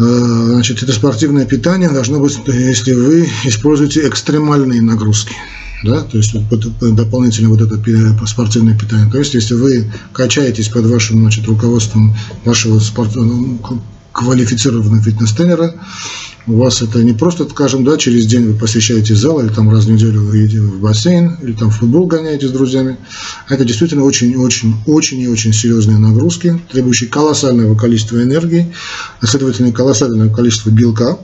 значит, 0.00 0.82
это 0.82 0.92
спортивное 0.92 1.44
питание 1.44 1.90
должно 1.90 2.20
быть, 2.20 2.38
если 2.46 2.92
вы 2.92 3.28
используете 3.44 4.08
экстремальные 4.08 4.80
нагрузки. 4.80 5.34
Да, 5.82 6.02
то 6.02 6.18
есть 6.18 6.34
вот, 6.34 6.94
дополнительно 6.94 7.48
вот 7.48 7.62
это 7.62 8.26
спортивное 8.26 8.76
питание. 8.76 9.10
То 9.10 9.18
есть, 9.18 9.32
если 9.34 9.54
вы 9.54 9.90
качаетесь 10.12 10.68
под 10.68 10.86
вашим 10.86 11.20
значит, 11.20 11.46
руководством 11.46 12.14
вашего 12.44 12.78
спорт, 12.80 13.14
ну, 13.14 13.58
квалифицированного 14.12 15.02
фитнес-тренера, 15.02 15.74
у 16.46 16.56
вас 16.56 16.82
это 16.82 17.04
не 17.04 17.12
просто, 17.12 17.48
скажем, 17.48 17.84
да, 17.84 17.96
через 17.96 18.26
день 18.26 18.46
вы 18.46 18.54
посещаете 18.54 19.14
зал, 19.14 19.40
или 19.40 19.48
там 19.48 19.70
раз 19.70 19.84
в 19.84 19.90
неделю 19.90 20.22
вы 20.22 20.38
едете 20.38 20.60
в 20.60 20.80
бассейн, 20.80 21.36
или 21.42 21.52
там 21.52 21.70
в 21.70 21.76
футбол 21.76 22.06
гоняете 22.06 22.48
с 22.48 22.50
друзьями. 22.50 22.96
Это 23.48 23.64
действительно 23.64 24.04
очень-очень-очень 24.04 25.20
и 25.20 25.28
очень 25.28 25.52
серьезные 25.52 25.98
нагрузки, 25.98 26.60
требующие 26.72 27.08
колоссального 27.08 27.74
количества 27.74 28.22
энергии, 28.22 28.72
а 29.20 29.26
следовательно 29.26 29.72
колоссальное 29.72 30.28
количество 30.28 30.70
белка, 30.70 31.18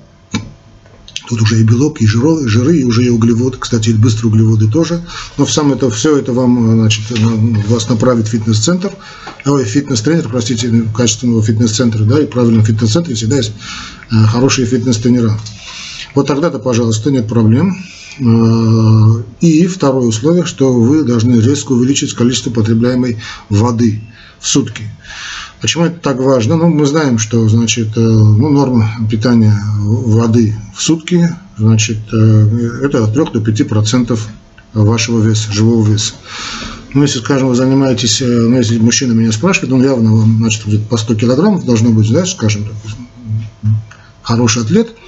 Тут 1.29 1.43
уже 1.43 1.61
и 1.61 1.65
белок, 1.65 2.01
и 2.01 2.07
жиры, 2.07 2.47
жиры, 2.49 2.79
и 2.79 2.85
уже 2.85 3.05
и 3.05 3.09
углеводы, 3.09 3.59
кстати, 3.59 3.91
и 3.91 3.95
быстрые 3.95 4.31
углеводы 4.31 4.69
тоже. 4.69 5.05
Но 5.37 5.45
в 5.45 5.53
сам 5.53 5.73
это, 5.73 5.91
все 5.91 6.17
это 6.17 6.33
вам, 6.33 6.79
значит, 6.79 7.05
вас 7.69 7.89
направит 7.89 8.29
фитнес-центр, 8.29 8.93
ой, 9.45 9.65
фитнес-тренер, 9.65 10.29
простите, 10.29 10.85
качественного 10.95 11.43
фитнес-центра, 11.43 12.05
да, 12.05 12.21
и 12.21 12.27
правильном 12.27 12.65
фитнес-центре 12.65 13.15
всегда 13.15 13.37
есть 13.39 13.53
э, 14.11 14.15
хорошие 14.27 14.67
фитнес-тренера. 14.67 15.39
Вот 16.15 16.27
тогда-то, 16.27 16.59
пожалуйста, 16.59 17.11
нет 17.11 17.27
проблем. 17.27 17.77
Э, 18.19 19.23
и 19.41 19.67
второе 19.67 20.07
условие, 20.07 20.45
что 20.45 20.73
вы 20.73 21.03
должны 21.03 21.41
резко 21.41 21.73
увеличить 21.73 22.15
количество 22.15 22.51
потребляемой 22.51 23.19
воды 23.49 24.01
в 24.39 24.47
сутки. 24.47 24.85
Почему 25.67 25.87
это 25.87 25.99
так 25.99 26.21
важно? 26.21 26.55
Ну, 26.55 26.69
мы 26.69 26.87
знаем, 26.87 27.19
что 27.19 27.49
значит, 27.49 27.89
э, 27.97 28.01
ну, 28.01 28.51
норма 28.51 28.89
питания 29.11 29.53
воды 29.81 30.55
в 30.73 30.81
сутки 30.81 31.29
значит, 31.59 31.99
э, 32.13 32.79
это 32.85 33.03
от 33.03 33.15
3 33.15 33.25
до 33.33 33.41
5 33.41 33.69
процентов 33.69 34.29
вашего 34.75 35.21
веса, 35.21 35.51
живого 35.51 35.85
веса. 35.85 36.15
Ну, 36.95 37.03
если, 37.03 37.19
скажем, 37.19 37.49
вы 37.49 37.57
занимаетесь, 37.57 38.23
э, 38.23 38.27
ну, 38.27 38.57
если 38.57 38.79
мужчина 38.79 39.11
меня 39.11 39.33
спрашивает, 39.33 39.73
он 39.73 39.83
явно 39.83 40.15
вам, 40.15 40.37
значит, 40.39 40.87
по 40.89 40.97
100 40.97 41.17
килограммов 41.17 41.65
должно 41.65 41.91
быть, 41.91 42.13
да, 42.13 42.25
скажем, 42.27 42.69
хороший 44.23 44.63
атлет– 44.63 44.95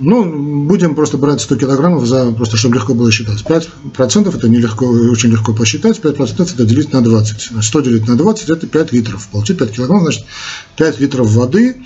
ну, 0.00 0.64
будем 0.64 0.94
просто 0.94 1.18
брать 1.18 1.40
100 1.40 1.56
килограммов, 1.56 2.06
за, 2.06 2.32
просто 2.32 2.56
чтобы 2.56 2.76
легко 2.76 2.94
было 2.94 3.10
считать. 3.12 3.42
5% 3.42 4.34
это 4.34 4.48
нелегко, 4.48 4.86
очень 4.86 5.30
легко 5.30 5.52
посчитать, 5.52 5.98
5% 6.00 6.54
это 6.54 6.64
делить 6.64 6.92
на 6.92 7.02
20. 7.02 7.62
100 7.62 7.80
делить 7.80 8.08
на 8.08 8.16
20 8.16 8.48
это 8.48 8.66
5 8.66 8.92
литров. 8.92 9.28
Получить 9.28 9.58
5 9.58 9.70
килограммов, 9.70 10.04
значит 10.04 10.24
5 10.76 11.00
литров 11.00 11.28
воды. 11.28 11.76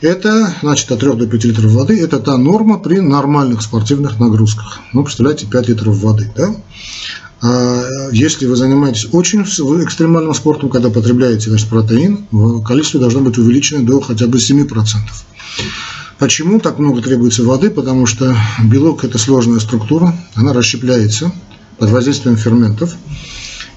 Это, 0.00 0.52
значит, 0.62 0.90
от 0.90 0.98
3 0.98 1.12
до 1.14 1.26
5 1.26 1.44
литров 1.44 1.70
воды, 1.72 2.02
это 2.02 2.18
та 2.18 2.36
норма 2.36 2.78
при 2.78 2.98
нормальных 2.98 3.62
спортивных 3.62 4.18
нагрузках. 4.18 4.80
Ну, 4.92 5.04
представляете, 5.04 5.46
5 5.46 5.68
литров 5.68 5.96
воды, 5.98 6.32
да? 6.34 6.54
А 7.42 7.88
если 8.12 8.46
вы 8.46 8.56
занимаетесь 8.56 9.08
очень 9.12 9.42
экстремальным 9.42 10.32
спортом, 10.32 10.70
когда 10.70 10.90
потребляете 10.90 11.50
значит, 11.50 11.68
протеин, 11.68 12.26
количество 12.64 13.00
должно 13.00 13.20
быть 13.20 13.36
увеличено 13.36 13.84
до 13.84 14.00
хотя 14.00 14.26
бы 14.26 14.38
7%. 14.38 14.66
Почему 16.22 16.60
так 16.60 16.78
много 16.78 17.02
требуется 17.02 17.42
воды? 17.42 17.68
Потому 17.68 18.06
что 18.06 18.36
белок– 18.62 19.02
это 19.04 19.18
сложная 19.18 19.58
структура, 19.58 20.16
она 20.36 20.52
расщепляется 20.52 21.32
под 21.78 21.90
воздействием 21.90 22.36
ферментов. 22.36 22.94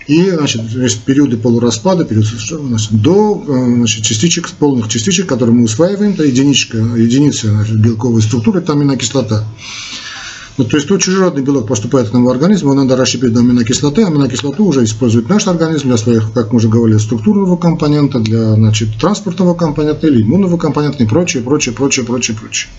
И 0.05 0.29
значит, 0.29 0.61
есть 0.73 1.01
периоды 1.01 1.37
полураспада, 1.37 2.05
период, 2.05 2.27
значит, 2.27 2.91
до 3.01 3.43
значит, 3.47 4.03
частичек, 4.03 4.51
полных 4.51 4.89
частичек, 4.89 5.25
которые 5.25 5.55
мы 5.55 5.63
усваиваем, 5.63 6.11
это 6.11 6.23
единичка, 6.23 6.77
единица 6.77 7.49
значит, 7.49 7.81
белковой 7.81 8.21
структуры, 8.21 8.59
это 8.59 8.73
аминокислота. 8.73 9.43
Ну, 10.57 10.63
то 10.63 10.77
есть, 10.77 10.87
тут 10.87 11.01
чужеродный 11.01 11.41
белок 11.41 11.67
поступает 11.67 12.09
к 12.09 12.13
нам 12.13 12.23
в 12.23 12.29
организм, 12.29 12.67
его 12.67 12.75
надо 12.75 12.95
расщепить 12.95 13.33
до 13.33 13.41
аминокислоты. 13.41 14.03
Аминокислоту 14.03 14.63
уже 14.63 14.85
использует 14.85 15.27
наш 15.27 15.47
организм 15.47 15.89
для 15.89 15.97
своих, 15.97 16.31
как 16.33 16.51
мы 16.51 16.57
уже 16.57 16.69
говорили, 16.69 16.97
структурного 16.97 17.57
компонента, 17.57 18.19
для 18.19 18.53
значит, 18.53 18.97
транспортного 18.97 19.53
компонента 19.53 20.07
или 20.07 20.21
иммунного 20.21 20.57
компонента 20.57 21.03
и 21.03 21.07
прочее, 21.07 21.43
прочее, 21.43 21.75
прочее, 21.75 22.05
прочее, 22.05 22.37
прочее. 22.37 22.69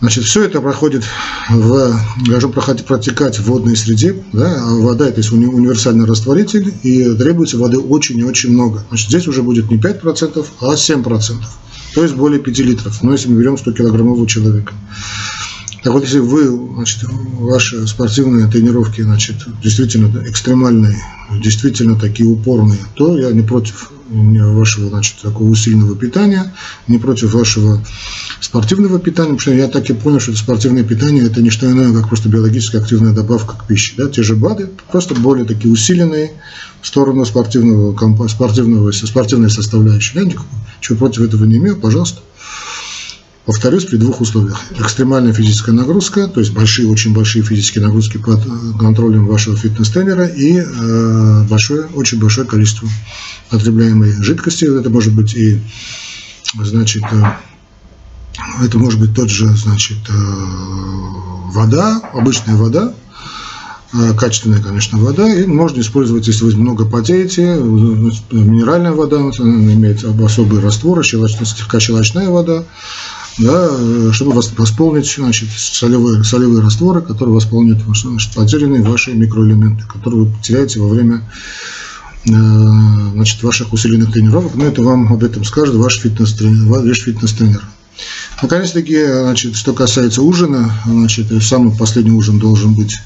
Значит, 0.00 0.24
все 0.24 0.42
это 0.42 0.60
проходит 0.60 1.04
в, 1.48 1.94
должно 2.26 2.48
проходить, 2.48 2.84
протекать 2.84 3.38
в 3.38 3.44
водной 3.44 3.76
среде. 3.76 4.16
Да? 4.32 4.56
А 4.58 4.74
вода 4.74 5.06
это 5.06 5.20
есть 5.20 5.30
уни, 5.30 5.46
универсальный 5.46 6.04
растворитель, 6.06 6.74
и 6.82 7.04
требуется 7.14 7.56
воды 7.56 7.78
очень 7.78 8.18
и 8.18 8.24
очень 8.24 8.50
много. 8.50 8.84
Значит, 8.88 9.08
здесь 9.08 9.28
уже 9.28 9.42
будет 9.44 9.70
не 9.70 9.78
5%, 9.78 10.44
а 10.60 10.74
7%. 10.74 11.34
То 11.94 12.02
есть 12.02 12.16
более 12.16 12.40
5 12.40 12.58
литров. 12.58 13.02
Но 13.02 13.12
если 13.12 13.28
мы 13.28 13.38
берем 13.38 13.56
100 13.56 13.72
килограммового 13.72 14.26
человека. 14.26 14.74
Так 15.82 15.92
вот, 15.92 16.04
если 16.04 16.20
вы, 16.20 16.48
значит, 16.74 17.04
ваши 17.38 17.86
спортивные 17.88 18.46
тренировки, 18.46 19.00
значит, 19.02 19.36
действительно 19.62 20.28
экстремальные, 20.28 20.96
действительно 21.42 21.98
такие 21.98 22.28
упорные, 22.28 22.78
то 22.94 23.18
я 23.18 23.32
не 23.32 23.42
против 23.42 23.90
вашего, 24.08 24.90
значит, 24.90 25.16
такого 25.22 25.48
усиленного 25.48 25.96
питания, 25.96 26.54
не 26.86 26.98
против 26.98 27.34
вашего 27.34 27.82
спортивного 28.40 28.98
питания, 29.00 29.30
потому 29.30 29.40
что 29.40 29.54
я 29.54 29.66
так 29.68 29.88
и 29.90 29.94
понял, 29.94 30.20
что 30.20 30.32
это 30.32 30.40
спортивное 30.40 30.84
питание 30.84 31.24
это 31.24 31.42
не 31.42 31.50
что 31.50 31.70
иное, 31.70 31.92
как 31.92 32.08
просто 32.08 32.28
биологически 32.28 32.76
активная 32.76 33.12
добавка 33.12 33.56
к 33.56 33.66
пище. 33.66 33.94
Да? 33.96 34.08
Те 34.08 34.22
же 34.22 34.36
БАДы, 34.36 34.70
просто 34.90 35.14
более 35.14 35.46
такие 35.46 35.72
усиленные 35.72 36.32
в 36.80 36.86
сторону 36.86 37.24
спортивного, 37.24 37.96
спортивного, 38.28 38.92
спортивной 38.92 39.50
составляющей. 39.50 40.18
Я 40.18 40.24
ничего 40.24 40.96
против 40.96 41.22
этого 41.22 41.44
не 41.44 41.56
имею, 41.56 41.76
пожалуйста. 41.76 42.20
Повторюсь, 43.44 43.86
при 43.86 43.96
двух 43.96 44.20
условиях. 44.20 44.60
Экстремальная 44.78 45.32
физическая 45.32 45.74
нагрузка, 45.74 46.28
то 46.28 46.38
есть 46.38 46.52
большие, 46.52 46.88
очень 46.88 47.12
большие 47.12 47.42
физические 47.42 47.84
нагрузки 47.84 48.18
под 48.18 48.38
э, 48.46 48.50
контролем 48.78 49.26
вашего 49.26 49.56
фитнес-тренера 49.56 50.26
и 50.26 50.58
э, 50.58 51.44
большое, 51.50 51.86
очень 51.86 52.20
большое 52.20 52.46
количество 52.46 52.88
потребляемой 53.50 54.12
жидкости. 54.22 54.64
Это 54.64 54.90
может 54.90 55.12
быть 55.12 55.34
и, 55.34 55.60
значит, 56.54 57.02
э, 57.10 57.24
это 58.64 58.78
может 58.78 59.00
быть 59.00 59.12
тот 59.12 59.28
же, 59.28 59.48
значит, 59.56 59.98
э, 60.08 60.12
вода, 61.52 62.00
обычная 62.14 62.54
вода, 62.54 62.94
э, 63.92 64.14
качественная, 64.14 64.62
конечно, 64.62 64.98
вода, 64.98 65.28
и 65.28 65.46
можно 65.46 65.80
использовать, 65.80 66.28
если 66.28 66.44
вы 66.44 66.54
много 66.54 66.84
потеете, 66.84 67.56
минеральная 68.30 68.92
вода, 68.92 69.18
она 69.18 69.32
имеет 69.74 70.04
особый 70.04 70.60
раствор, 70.60 71.04
щелочная, 71.04 71.44
слегка 71.44 71.80
щелочная 71.80 72.28
вода, 72.30 72.64
да, 73.38 74.12
чтобы 74.12 74.34
восполнить 74.34 75.14
значит, 75.16 75.48
солевые, 75.56 76.22
солевые 76.24 76.62
растворы, 76.62 77.00
которые 77.00 77.34
восполняют 77.34 77.80
значит, 77.82 78.34
потерянные 78.34 78.82
ваши 78.82 79.12
микроэлементы, 79.12 79.84
которые 79.84 80.24
вы 80.24 80.32
теряете 80.42 80.80
во 80.80 80.88
время 80.88 81.22
э, 82.26 82.30
значит, 83.14 83.42
ваших 83.42 83.72
усиленных 83.72 84.12
тренировок. 84.12 84.54
Но 84.54 84.66
это 84.66 84.82
вам 84.82 85.12
об 85.12 85.24
этом 85.24 85.44
скажет 85.44 85.74
ваш 85.74 85.98
фитнес-тренер. 86.00 86.68
Ваш 86.68 86.98
фитнес-тренер. 86.98 87.62
Наконец-таки, 88.42 89.04
значит, 89.04 89.56
что 89.56 89.72
касается 89.72 90.22
ужина, 90.22 90.72
значит, 90.84 91.26
самый 91.42 91.76
последний 91.76 92.12
ужин 92.12 92.38
должен 92.38 92.74
быть 92.74 92.96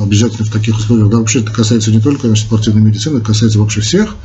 обязательно 0.00 0.44
в 0.46 0.52
таких 0.52 0.76
условиях. 0.76 1.08
Да, 1.08 1.18
вообще 1.18 1.40
это 1.40 1.52
касается 1.52 1.90
не 1.90 2.00
только 2.00 2.26
значит, 2.26 2.46
спортивной 2.46 2.82
медицины, 2.82 3.18
это 3.18 3.26
касается 3.26 3.58
вообще 3.58 3.80
всех. 3.80 4.16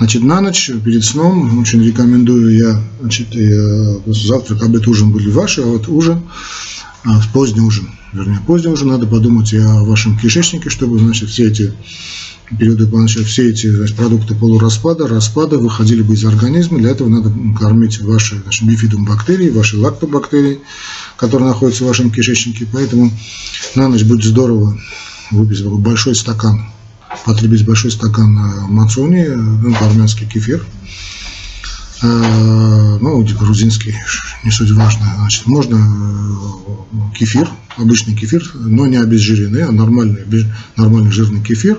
Значит, 0.00 0.22
на 0.22 0.40
ночь, 0.40 0.70
перед 0.82 1.04
сном, 1.04 1.58
очень 1.58 1.84
рекомендую 1.84 2.56
я, 2.56 2.82
значит, 3.02 3.28
завтрак, 4.06 4.62
обед, 4.62 4.88
ужин 4.88 5.12
были 5.12 5.30
ваши, 5.30 5.60
а 5.60 5.66
вот 5.66 5.88
ужин, 5.88 6.22
а, 7.04 7.20
поздний 7.34 7.60
ужин, 7.60 7.90
вернее, 8.14 8.40
поздний 8.46 8.72
ужин, 8.72 8.88
надо 8.88 9.06
подумать 9.06 9.52
и 9.52 9.58
о 9.58 9.84
вашем 9.84 10.18
кишечнике, 10.18 10.70
чтобы, 10.70 10.98
значит, 10.98 11.28
все 11.28 11.48
эти 11.48 11.74
периоды, 12.58 12.86
значит, 12.86 13.26
все 13.26 13.50
эти 13.50 13.66
значит, 13.66 13.94
продукты 13.94 14.34
полураспада, 14.34 15.06
распада 15.06 15.58
выходили 15.58 16.00
бы 16.00 16.14
из 16.14 16.24
организма. 16.24 16.78
Для 16.78 16.92
этого 16.92 17.10
надо 17.10 17.30
кормить 17.58 18.00
ваши 18.00 18.40
значит, 18.42 18.66
бифидум 18.66 19.04
бактерии, 19.04 19.50
ваши 19.50 19.76
лактобактерии, 19.76 20.60
которые 21.18 21.48
находятся 21.48 21.84
в 21.84 21.88
вашем 21.88 22.10
кишечнике. 22.10 22.66
Поэтому 22.72 23.12
на 23.74 23.88
ночь 23.88 24.04
будет 24.04 24.24
здорово 24.24 24.80
выпить 25.30 25.62
большой 25.62 26.14
стакан 26.14 26.70
потребить 27.24 27.64
большой 27.64 27.90
стакан 27.90 28.38
э, 28.38 28.60
мацуни, 28.68 29.26
ну, 29.26 29.74
армянский 29.80 30.26
кефир, 30.26 30.64
э, 32.02 32.98
ну, 33.00 33.22
грузинский, 33.38 33.94
не 34.44 34.50
суть 34.50 34.70
важно. 34.72 35.06
Значит, 35.18 35.46
можно 35.46 35.76
э, 35.76 37.16
кефир, 37.16 37.48
обычный 37.76 38.14
кефир, 38.14 38.48
но 38.54 38.86
не 38.86 38.96
обезжиренный, 38.96 39.64
а 39.64 39.72
нормальный, 39.72 40.24
нормальный 40.76 41.10
жирный 41.10 41.42
кефир. 41.42 41.78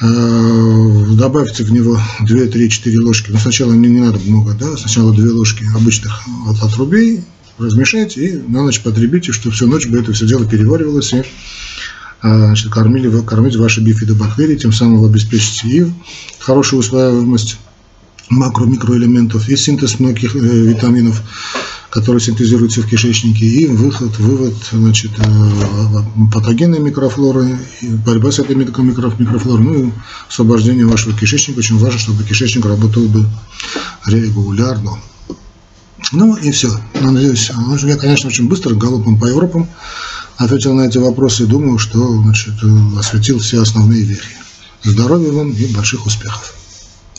Добавьте 0.00 1.62
в 1.62 1.70
него 1.70 2.00
2, 2.22 2.46
3, 2.46 2.70
4 2.70 2.98
ложки. 2.98 3.30
Но 3.30 3.38
сначала 3.38 3.72
не, 3.72 3.88
не 3.88 4.00
надо 4.00 4.18
много, 4.26 4.52
да, 4.54 4.76
сначала 4.76 5.14
2 5.14 5.32
ложки 5.32 5.64
обычных 5.76 6.22
от 6.48 6.60
отрубей, 6.60 7.22
размешайте 7.58 8.26
и 8.26 8.32
на 8.48 8.64
ночь 8.64 8.80
потребите, 8.80 9.30
чтобы 9.30 9.54
всю 9.54 9.68
ночь 9.68 9.86
бы 9.86 10.00
это 10.00 10.12
все 10.12 10.26
дело 10.26 10.44
переваривалось 10.44 11.12
и 11.12 11.22
кормили, 12.22 13.20
кормить 13.22 13.56
ваши 13.56 13.80
бифидобактерии, 13.80 14.56
тем 14.56 14.72
самым 14.72 14.98
вы 14.98 15.08
обеспечите 15.08 15.68
и 15.68 15.92
хорошую 16.38 16.80
усваиваемость 16.80 17.58
макро-микроэлементов, 18.30 19.48
и 19.48 19.56
синтез 19.56 19.98
многих 20.00 20.34
э, 20.34 20.38
витаминов, 20.38 21.22
которые 21.90 22.22
синтезируются 22.22 22.80
в 22.80 22.86
кишечнике, 22.86 23.44
и 23.44 23.66
выход, 23.66 24.18
вывод 24.18 24.54
значит, 24.70 25.10
э, 25.18 26.32
патогенной 26.32 26.78
микрофлоры, 26.78 27.58
борьба 28.06 28.30
с 28.30 28.38
этой 28.38 28.56
микрофлорой, 28.56 29.64
ну 29.64 29.74
и 29.74 29.90
освобождение 30.28 30.86
вашего 30.86 31.16
кишечника. 31.16 31.58
Очень 31.58 31.78
важно, 31.78 31.98
чтобы 31.98 32.24
кишечник 32.24 32.64
работал 32.64 33.02
бы 33.08 33.26
регулярно. 34.06 34.92
Ну 36.12 36.36
и 36.36 36.50
все. 36.50 36.70
Надеюсь, 37.00 37.50
я, 37.82 37.96
конечно, 37.96 38.28
очень 38.28 38.48
быстро 38.48 38.74
галопом 38.74 39.18
по 39.18 39.26
Европам 39.26 39.68
ответил 40.36 40.74
на 40.74 40.82
эти 40.86 40.98
вопросы 40.98 41.44
и 41.44 41.46
думаю, 41.46 41.78
что 41.78 41.98
значит, 42.22 42.54
осветил 42.98 43.38
все 43.38 43.62
основные 43.62 44.02
вехи. 44.02 44.36
Здоровья 44.82 45.32
вам 45.32 45.52
и 45.52 45.66
больших 45.66 46.06
успехов! 46.06 46.54